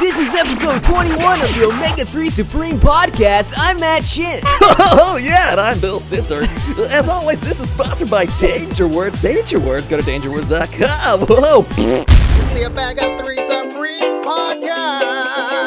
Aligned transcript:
This 0.00 0.16
is 0.16 0.34
episode 0.34 0.82
21 0.82 1.42
of 1.42 1.54
the 1.54 1.64
Omega 1.66 2.06
3 2.06 2.30
Supreme 2.30 2.80
Podcast. 2.80 3.52
I'm 3.56 3.78
Matt 3.78 4.02
Chin. 4.02 4.40
Oh 4.92 5.18
yeah, 5.22 5.50
and 5.52 5.60
I'm 5.60 5.78
Bill 5.78 5.98
Spitzer. 6.00 6.42
As 6.90 7.08
always, 7.08 7.40
this 7.40 7.60
is 7.60 7.68
sponsored 7.70 8.08
by 8.10 8.24
Danger 8.38 8.88
Words. 8.88 9.20
Danger 9.20 9.60
Words. 9.60 9.86
Go 9.86 9.98
to 9.98 10.02
dangerwords.com. 10.02 11.20
Whoa. 11.28 11.62
See 12.54 12.62
a 12.62 12.70
bag 12.70 12.98
of 12.98 13.20
three 13.20 13.42
Supreme 13.42 14.24
podcast. 14.24 15.60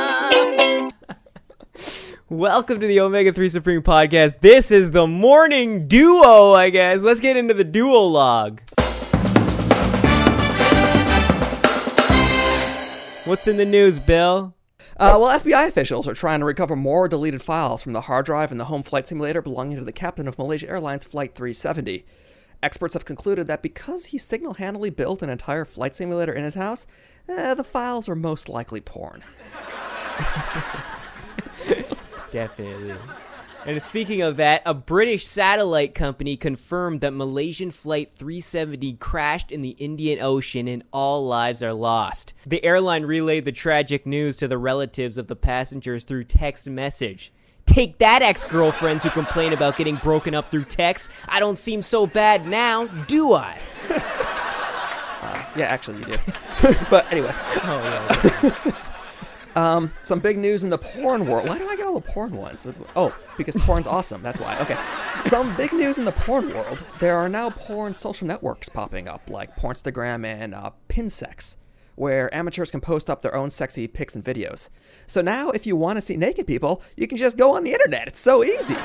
Welcome 2.30 2.80
to 2.80 2.88
the 2.88 3.00
Omega 3.02 3.32
3 3.32 3.50
Supreme 3.50 3.84
Podcast. 3.84 4.40
This 4.42 4.72
is 4.72 4.90
the 4.90 5.06
morning 5.06 5.88
duo, 5.88 6.54
I 6.54 6.72
guess. 6.72 7.02
Let's 7.02 7.20
get 7.20 7.38
into 7.38 7.54
the 7.54 7.64
duo 7.64 8.00
log. 8.02 8.62
What's 13.26 13.48
in 13.48 13.56
the 13.56 13.66
news, 13.66 14.00
Bill? 14.00 14.54
Uh, 14.98 15.18
well, 15.18 15.40
FBI 15.40 15.70
officials 15.70 16.10
are 16.10 16.14
trying 16.14 16.40
to 16.40 16.46
recover 16.46 16.76
more 16.76 17.08
deleted 17.08 17.42
files 17.42 17.82
from 17.82 17.94
the 17.94 18.02
hard 18.02 18.26
drive 18.26 18.52
in 18.52 18.58
the 18.58 18.66
home 18.66 18.84
flight 18.84 19.08
simulator 19.08 19.42
belonging 19.42 19.78
to 19.78 19.84
the 19.86 19.94
captain 19.94 20.28
of 20.28 20.38
Malaysia 20.38 20.68
Airlines 20.68 21.06
Flight 21.06 21.34
370. 21.34 22.06
Experts 22.62 22.94
have 22.96 23.06
concluded 23.06 23.48
that 23.48 23.62
because 23.62 24.08
he 24.08 24.18
single 24.18 24.56
handedly 24.56 24.90
built 24.90 25.22
an 25.22 25.30
entire 25.30 25.64
flight 25.64 25.96
simulator 25.96 26.34
in 26.34 26.44
his 26.44 26.56
house, 26.56 26.86
eh, 27.30 27.54
the 27.54 27.64
files 27.64 28.10
are 28.10 28.16
most 28.16 28.50
likely 28.50 28.82
porn. 28.82 29.24
Definitely. 32.32 32.96
And 33.66 33.82
speaking 33.82 34.22
of 34.22 34.38
that, 34.38 34.62
a 34.66 34.74
British 34.74 35.26
satellite 35.26 35.96
company 35.96 36.36
confirmed 36.36 37.02
that 37.02 37.14
Malaysian 37.14 37.72
Flight 37.72 38.12
370 38.14 38.94
crashed 38.94 39.52
in 39.52 39.62
the 39.62 39.70
Indian 39.72 40.20
Ocean 40.22 40.68
and 40.68 40.84
all 40.92 41.26
lives 41.26 41.64
are 41.64 41.74
lost. 41.74 42.34
The 42.46 42.64
airline 42.64 43.06
relayed 43.06 43.46
the 43.46 43.52
tragic 43.54 44.06
news 44.06 44.36
to 44.38 44.48
the 44.48 44.58
relatives 44.58 45.18
of 45.18 45.28
the 45.28 45.36
passengers 45.36 46.04
through 46.04 46.26
text 46.26 46.70
message. 46.70 47.32
Take 47.66 48.00
that, 48.00 48.22
ex 48.22 48.44
girlfriends 48.44 49.06
who 49.06 49.10
complain 49.10 49.54
about 49.54 49.78
getting 49.78 49.96
broken 49.96 50.36
up 50.36 50.52
through 50.52 50.66
text. 50.66 51.10
I 51.30 51.40
don't 51.40 51.58
seem 51.58 51.82
so 51.82 52.06
bad 52.06 52.46
now, 52.48 52.86
do 52.88 53.34
I? 53.34 53.58
Uh, 55.24 55.46
yeah, 55.56 55.68
actually, 55.68 56.00
you 56.00 56.04
do. 56.04 56.18
but 56.90 57.10
anyway, 57.10 57.32
Oh, 57.34 57.80
yeah. 58.44 58.93
Some 59.56 60.20
big 60.22 60.38
news 60.38 60.64
in 60.64 60.70
the 60.70 60.78
porn 60.78 61.26
world. 61.28 61.48
Why 61.48 61.58
do 61.58 61.68
I 61.68 61.76
get 61.76 61.88
all 61.88 62.00
the 62.00 62.02
porn 62.02 62.36
ones? 62.36 62.68
Oh, 62.96 63.16
because 63.38 63.56
porn's 63.58 63.88
awesome. 63.88 64.22
That's 64.24 64.40
why. 64.40 64.58
Okay. 64.60 64.78
Some 65.22 65.56
big 65.56 65.74
news 65.74 65.98
in 65.98 66.06
the 66.06 66.12
porn 66.12 66.54
world. 66.54 66.86
There 67.00 67.16
are 67.18 67.30
now 67.30 67.50
porn 67.52 67.94
social 67.94 68.28
networks 68.28 68.70
popping 68.70 69.08
up, 69.08 69.30
like 69.30 69.56
Pornstagram 69.56 70.26
and 70.26 70.54
uh, 70.56 70.72
Pinsex, 70.90 71.58
where 71.96 72.34
amateurs 72.34 72.72
can 72.72 72.82
post 72.82 73.10
up 73.10 73.22
their 73.22 73.36
own 73.36 73.50
sexy 73.50 73.88
pics 73.88 74.16
and 74.16 74.24
videos. 74.24 74.70
So 75.06 75.22
now, 75.22 75.52
if 75.52 75.66
you 75.66 75.76
want 75.76 75.98
to 75.98 76.02
see 76.02 76.18
naked 76.18 76.48
people, 76.48 76.82
you 76.98 77.08
can 77.08 77.18
just 77.18 77.38
go 77.38 77.56
on 77.56 77.64
the 77.64 77.72
internet. 77.74 78.08
It's 78.08 78.22
so 78.22 78.44
easy. 78.44 78.76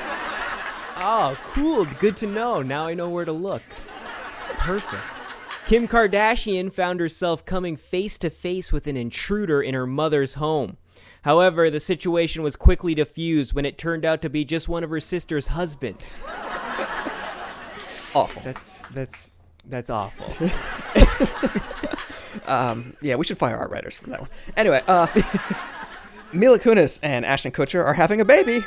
Oh, 1.01 1.39
cool. 1.55 1.87
Good 2.01 2.17
to 2.19 2.27
know. 2.27 2.61
Now 2.61 2.87
I 2.87 2.95
know 2.95 3.09
where 3.09 3.25
to 3.25 3.33
look. 3.33 3.63
Perfect. 4.59 5.18
Kim 5.69 5.87
Kardashian 5.87 6.73
found 6.73 6.99
herself 6.99 7.45
coming 7.45 7.77
face 7.77 8.17
to 8.19 8.31
face 8.31 8.73
with 8.73 8.87
an 8.87 8.97
intruder 8.97 9.61
in 9.61 9.75
her 9.75 9.87
mother's 9.87 10.35
home. 10.35 10.79
However, 11.23 11.69
the 11.69 11.79
situation 11.79 12.43
was 12.43 12.57
quickly 12.57 12.95
diffused 12.95 13.53
when 13.53 13.67
it 13.67 13.77
turned 13.77 14.07
out 14.07 14.23
to 14.23 14.31
be 14.31 14.47
just 14.47 14.67
one 14.67 14.83
of 14.83 14.89
her 14.89 14.99
sister's 14.99 15.49
husbands. 15.49 16.23
Awful. 18.15 18.41
That's 18.43 18.83
that's 18.95 19.31
that's 19.67 19.91
awful. 19.91 20.33
Um, 22.47 22.97
yeah, 23.03 23.17
we 23.17 23.25
should 23.25 23.37
fire 23.37 23.57
our 23.57 23.69
writers 23.69 23.99
for 23.99 24.09
that 24.11 24.21
one. 24.21 24.31
Anyway, 24.57 24.83
uh, 24.89 25.07
Mila 26.33 26.59
Kunis 26.59 26.99
and 27.03 27.27
Ashton 27.27 27.53
Kutcher 27.53 27.85
are 27.85 27.93
having 27.93 28.23
a 28.23 28.25
baby. 28.25 28.65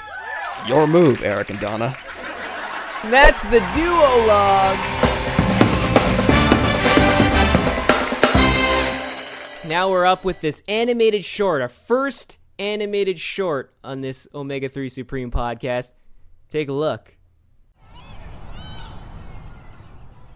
Your 0.68 0.86
move, 0.88 1.24
Eric 1.24 1.50
and 1.50 1.60
Donna. 1.60 1.98
That's 3.06 3.42
the 3.44 3.60
duo 3.74 5.00
Now 9.72 9.90
we're 9.90 10.06
up 10.06 10.26
with 10.26 10.42
this 10.42 10.62
animated 10.68 11.24
short, 11.24 11.62
our 11.62 11.70
first 11.70 12.40
animated 12.59 13.18
short 13.18 13.74
on 13.86 14.02
this 14.02 14.28
Omega 14.36 14.68
3 14.68 14.90
Supreme 14.90 15.32
podcast. 15.32 15.94
Take 16.50 16.68
a 16.68 16.74
look. 16.74 17.16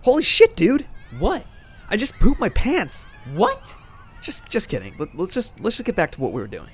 Holy 0.03 0.23
shit, 0.23 0.55
dude! 0.55 0.85
What? 1.19 1.45
I 1.89 1.97
just 1.97 2.17
pooped 2.17 2.39
my 2.39 2.47
pants. 2.47 3.07
What? 3.33 3.75
Just, 4.21 4.47
just 4.47 4.69
kidding. 4.69 4.95
Let, 4.97 5.13
let's 5.17 5.33
just 5.33 5.59
let's 5.59 5.75
just 5.75 5.85
get 5.85 5.97
back 5.97 6.11
to 6.11 6.21
what 6.21 6.31
we 6.31 6.39
were 6.39 6.47
doing. 6.47 6.71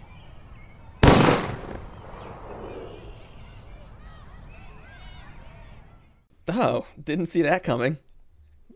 Oh, 6.47 6.85
didn't 7.03 7.25
see 7.25 7.41
that 7.41 7.63
coming. 7.63 7.97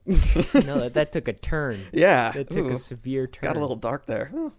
No, 0.07 0.79
that, 0.79 0.93
that 0.93 1.11
took 1.11 1.27
a 1.27 1.33
turn. 1.33 1.79
Yeah, 1.93 2.31
That 2.31 2.49
took 2.49 2.65
ooh, 2.65 2.71
a 2.73 2.77
severe 2.77 3.27
turn. 3.27 3.49
got 3.49 3.57
a 3.57 3.59
little 3.59 3.75
dark 3.75 4.05
there. 4.05 4.31
Oh, 4.33 4.51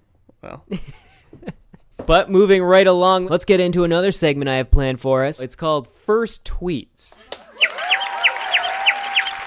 well, 0.42 0.64
But 2.06 2.30
moving 2.30 2.62
right 2.62 2.86
along, 2.86 3.26
let's 3.26 3.44
get 3.44 3.58
into 3.58 3.82
another 3.84 4.12
segment 4.12 4.48
I 4.48 4.56
have 4.56 4.70
planned 4.70 5.00
for 5.00 5.24
us. 5.24 5.40
It's 5.40 5.56
called 5.56 5.88
First 5.88 6.44
Tweets. 6.44 7.14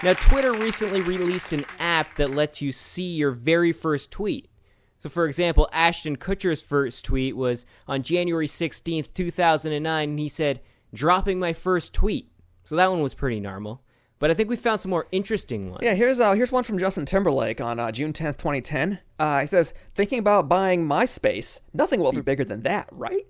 Now, 0.01 0.13
Twitter 0.13 0.53
recently 0.53 1.01
released 1.01 1.51
an 1.51 1.65
app 1.77 2.15
that 2.15 2.29
lets 2.33 2.61
you 2.61 2.71
see 2.71 3.13
your 3.15 3.31
very 3.31 3.73
first 3.73 4.11
tweet. 4.11 4.49
So, 4.97 5.09
for 5.09 5.25
example, 5.25 5.69
Ashton 5.73 6.15
Kutcher's 6.15 6.61
first 6.61 7.03
tweet 7.05 7.35
was 7.35 7.65
on 7.87 8.03
January 8.03 8.47
16th, 8.47 9.13
2009, 9.13 10.09
and 10.09 10.19
he 10.19 10.29
said, 10.29 10.61
dropping 10.93 11.39
my 11.39 11.53
first 11.53 11.93
tweet. 11.93 12.31
So 12.63 12.75
that 12.75 12.89
one 12.91 13.01
was 13.01 13.13
pretty 13.13 13.39
normal. 13.39 13.81
But 14.19 14.29
I 14.29 14.33
think 14.33 14.49
we 14.49 14.57
found 14.57 14.81
some 14.81 14.89
more 14.89 15.07
interesting 15.13 15.69
ones. 15.71 15.79
yeah. 15.81 15.93
Here's 15.95 16.19
uh, 16.19 16.33
here's 16.33 16.51
one 16.51 16.63
from 16.63 16.77
Justin 16.77 17.05
Timberlake 17.05 17.61
on 17.61 17.79
uh, 17.79 17.91
June 17.91 18.11
10th, 18.11 18.37
2010. 18.37 18.99
Uh, 19.17 19.39
he 19.39 19.47
says, 19.47 19.73
"Thinking 19.95 20.19
about 20.19 20.49
buying 20.49 20.85
MySpace. 20.87 21.61
Nothing 21.73 22.01
will 22.01 22.11
be 22.11 22.19
bigger 22.21 22.43
than 22.43 22.63
that, 22.63 22.89
right? 22.91 23.25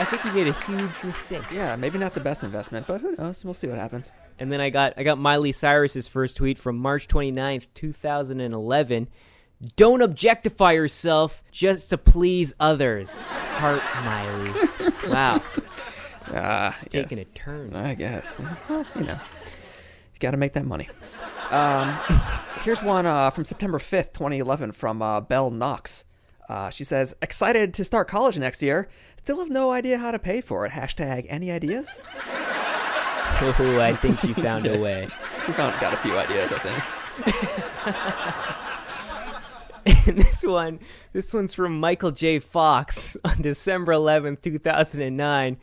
I 0.00 0.06
think 0.08 0.22
he 0.22 0.30
made 0.30 0.46
a 0.46 0.52
huge 0.52 0.92
mistake. 1.04 1.42
Yeah, 1.52 1.74
maybe 1.74 1.98
not 1.98 2.14
the 2.14 2.20
best 2.20 2.44
investment, 2.44 2.86
but 2.86 3.00
who 3.00 3.16
knows? 3.16 3.44
We'll 3.44 3.54
see 3.54 3.66
what 3.66 3.78
happens." 3.78 4.12
And 4.38 4.52
then 4.52 4.60
I 4.60 4.70
got 4.70 4.94
I 4.96 5.02
got 5.02 5.18
Miley 5.18 5.50
Cyrus's 5.50 6.06
first 6.06 6.36
tweet 6.36 6.56
from 6.56 6.78
March 6.78 7.08
29th, 7.08 7.66
2011. 7.74 9.08
Don't 9.74 10.02
objectify 10.02 10.70
yourself 10.72 11.42
just 11.50 11.90
to 11.90 11.98
please 11.98 12.52
others. 12.60 13.18
Heart 13.18 13.82
Miley. 14.04 14.68
Wow, 15.08 15.42
Ah, 16.34 16.76
it's 16.76 16.88
taking 16.88 17.18
a 17.18 17.24
turn. 17.24 17.74
I 17.74 17.94
guess. 17.94 18.38
Well, 18.68 18.84
you 18.96 19.04
know, 19.04 19.14
you 19.14 20.18
got 20.20 20.32
to 20.32 20.36
make 20.36 20.52
that 20.54 20.66
money. 20.66 20.88
Um, 21.50 21.96
here's 22.62 22.82
one 22.82 23.06
uh, 23.06 23.30
from 23.30 23.44
September 23.44 23.78
5th, 23.78 24.12
2011, 24.12 24.72
from 24.72 25.00
uh, 25.02 25.20
Belle 25.20 25.50
Knox. 25.50 26.04
Uh, 26.48 26.70
she 26.70 26.84
says, 26.84 27.14
"Excited 27.22 27.74
to 27.74 27.84
start 27.84 28.08
college 28.08 28.38
next 28.38 28.62
year. 28.62 28.88
Still 29.18 29.40
have 29.40 29.50
no 29.50 29.70
idea 29.72 29.98
how 29.98 30.10
to 30.10 30.18
pay 30.18 30.40
for 30.40 30.64
it. 30.64 30.72
Hashtag 30.72 31.26
any 31.28 31.50
ideas? 31.50 32.00
Ooh, 33.42 33.50
I 33.80 33.94
think 34.00 34.18
she 34.20 34.32
found 34.32 34.66
a 34.66 34.78
way. 34.80 35.06
She 35.44 35.52
found 35.52 35.78
got 35.80 35.92
a 35.92 35.96
few 35.98 36.16
ideas, 36.16 36.50
I 36.52 36.58
think. 36.58 36.82
And 40.06 40.18
this 40.18 40.44
one, 40.44 40.80
this 41.12 41.32
one's 41.32 41.54
from 41.54 41.80
Michael 41.80 42.10
J. 42.10 42.38
Fox 42.38 43.16
on 43.24 43.40
December 43.40 43.92
11th, 43.92 44.42
2009. 44.42 45.56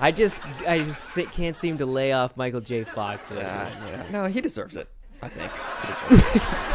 I 0.00 0.12
just, 0.12 0.42
I 0.66 0.78
just 0.80 1.16
can't 1.32 1.56
seem 1.56 1.78
to 1.78 1.86
lay 1.86 2.12
off 2.12 2.36
Michael 2.36 2.60
J. 2.60 2.84
Fox. 2.84 3.30
Uh, 3.30 3.36
yeah. 3.36 4.02
No, 4.10 4.26
he 4.26 4.40
deserves 4.40 4.76
it. 4.76 4.88
I 5.22 5.28
think 5.28 5.50
he 5.80 5.86
deserves 6.16 6.36
it. 6.36 6.42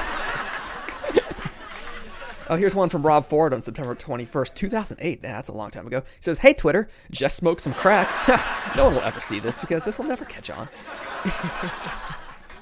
Oh, 2.50 2.56
here's 2.56 2.74
one 2.74 2.90
from 2.90 3.06
Rob 3.06 3.28
Ford 3.28 3.54
on 3.54 3.62
September 3.62 3.96
21st, 3.96 4.56
2008. 4.56 5.22
That's 5.22 5.50
a 5.50 5.54
long 5.54 5.70
time 5.70 5.86
ago. 5.86 6.02
He 6.02 6.22
says, 6.22 6.40
Hey, 6.40 6.54
Twitter, 6.54 6.90
just 7.12 7.36
smoked 7.36 7.62
some 7.62 7.76
crack. 7.76 8.10
no 8.76 8.86
one 8.86 8.96
will 8.96 9.02
ever 9.04 9.22
see 9.22 9.40
this 9.40 9.60
because 9.60 9.84
this 9.84 10.00
will 10.00 10.06
never 10.06 10.26
catch 10.26 10.50
on. 10.50 10.68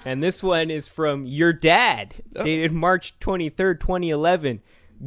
And 0.07 0.24
this 0.24 0.42
one 0.42 0.72
is 0.72 0.88
from 0.88 1.25
your 1.25 1.51
dad, 1.51 2.16
oh. 2.38 2.44
dated 2.44 2.72
March 2.72 3.19
23rd, 3.19 3.80
2011. 3.81 4.62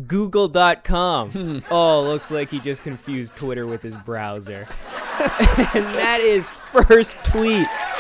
Google.com. 0.07 1.31
Hmm. 1.31 1.59
oh, 1.71 2.03
looks 2.03 2.31
like 2.31 2.51
he 2.51 2.61
just 2.61 2.83
confused 2.83 3.35
Twitter 3.35 3.67
with 3.67 3.83
his 3.83 3.97
browser. 3.97 4.67
and 5.19 5.87
that 5.97 6.21
is 6.21 6.51
first 6.51 7.17
tweets. 7.19 8.00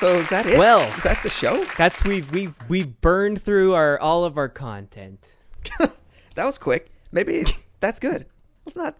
So 0.00 0.14
is 0.14 0.28
that 0.30 0.46
it? 0.46 0.58
Well- 0.58 0.88
is 0.96 1.02
that 1.02 1.22
the 1.22 1.30
show? 1.30 1.64
That's 1.76 2.02
we've 2.04 2.30
we've 2.30 2.56
we've 2.68 3.00
burned 3.00 3.42
through 3.42 3.74
our 3.74 3.98
all 3.98 4.24
of 4.24 4.38
our 4.38 4.48
content. 4.48 5.18
That 6.34 6.46
was 6.46 6.56
quick. 6.56 6.88
Maybe 7.10 7.42
that's 7.80 7.98
good. 7.98 8.24
Let's 8.64 8.76
not 8.76 8.96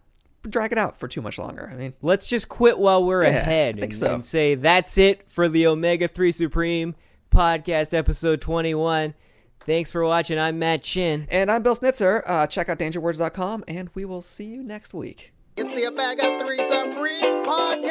drag 0.48 0.72
it 0.72 0.78
out 0.78 0.98
for 0.98 1.06
too 1.06 1.22
much 1.22 1.38
longer. 1.38 1.70
I 1.72 1.76
mean, 1.76 1.94
Let's 2.02 2.26
just 2.26 2.48
quit 2.48 2.80
while 2.80 3.04
we're 3.04 3.22
Yeah, 3.22 3.28
ahead 3.28 3.76
I 3.76 3.80
think 3.80 3.92
and, 3.92 4.00
so. 4.00 4.14
and 4.14 4.24
say 4.24 4.56
that's 4.56 4.98
it 4.98 5.30
for 5.30 5.48
the 5.48 5.68
Omega 5.68 6.08
3 6.08 6.32
Supreme 6.32 6.96
podcast 7.32 7.94
episode 7.94 8.40
21. 8.40 9.14
Thanks 9.66 9.92
for 9.92 10.04
watching. 10.04 10.36
I'm 10.36 10.58
Matt 10.58 10.82
Chin. 10.82 11.28
and 11.30 11.48
I'm 11.48 11.62
Bill 11.62 11.76
Snitzer. 11.76 12.22
Uh, 12.26 12.48
check 12.48 12.68
out 12.68 12.80
dangerwords.com, 12.80 13.62
and 13.68 13.88
we 13.94 14.04
will 14.04 14.22
see 14.22 14.46
you 14.46 14.64
next 14.64 14.92
week. 14.92 15.32
It's 15.56 15.72
the 15.76 15.84
A 15.84 15.92
Bag 15.92 16.18
of 16.18 16.44
Three 16.44 16.58
Supreme 16.64 17.44
Podcast. 17.44 17.88